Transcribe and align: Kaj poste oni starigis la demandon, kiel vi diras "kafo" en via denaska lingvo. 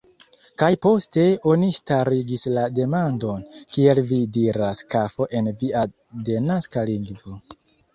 Kaj 0.61 0.69
poste 0.85 1.25
oni 1.51 1.69
starigis 1.79 2.47
la 2.57 2.65
demandon, 2.79 3.45
kiel 3.77 4.05
vi 4.11 4.25
diras 4.41 4.85
"kafo" 4.99 5.33
en 5.43 5.55
via 5.65 5.89
denaska 6.35 6.93
lingvo. 6.95 7.43